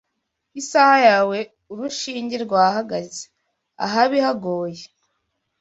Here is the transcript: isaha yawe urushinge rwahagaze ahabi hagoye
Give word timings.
isaha 0.61 0.97
yawe 1.07 1.37
urushinge 1.71 2.35
rwahagaze 2.45 3.23
ahabi 3.85 4.17
hagoye 4.25 4.83